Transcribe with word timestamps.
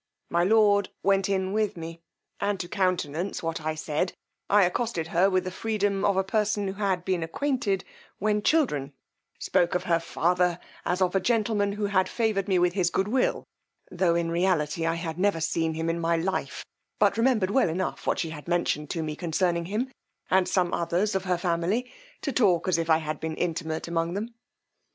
My 0.31 0.43
lord 0.43 0.89
went 1.03 1.29
in 1.29 1.53
with 1.53 1.77
me; 1.77 2.01
and 2.39 2.59
to 2.59 2.67
countenance 2.67 3.43
what 3.43 3.61
I 3.63 3.75
said, 3.75 4.13
I 4.49 4.63
accosted 4.63 5.09
her 5.09 5.29
with 5.29 5.43
the 5.43 5.51
freedom 5.51 6.03
of 6.03 6.17
a 6.17 6.23
person 6.23 6.67
who 6.67 6.73
had 6.73 7.05
been 7.05 7.21
acquainted 7.21 7.85
when 8.17 8.41
children, 8.41 8.93
spoke 9.37 9.75
of 9.75 9.83
her 9.83 9.99
father 9.99 10.57
as 10.85 11.03
of 11.03 11.13
a 11.15 11.19
gentleman 11.19 11.73
who 11.73 11.85
had 11.85 12.09
favoured 12.09 12.47
me 12.47 12.57
with 12.57 12.73
his 12.73 12.89
good 12.89 13.09
will, 13.09 13.43
tho', 13.91 14.15
in 14.15 14.31
reality, 14.31 14.87
I 14.87 14.95
had 14.95 15.19
never 15.19 15.39
seen 15.39 15.75
him 15.75 15.87
in 15.87 15.99
my 15.99 16.17
life, 16.17 16.65
but 16.97 17.15
remembered 17.15 17.51
well 17.51 17.69
enough 17.69 18.07
what 18.07 18.17
she 18.17 18.31
had 18.31 18.47
mentioned 18.47 18.89
to 18.89 19.03
me 19.03 19.15
concerning 19.15 19.65
him, 19.65 19.91
and 20.31 20.49
some 20.49 20.73
others 20.73 21.13
of 21.13 21.25
her 21.25 21.37
family, 21.37 21.91
to 22.23 22.31
talk 22.31 22.67
as 22.67 22.79
if 22.79 22.89
I 22.89 22.97
had 22.97 23.19
been 23.19 23.35
intimate 23.35 23.87
among 23.87 24.15
them. 24.15 24.33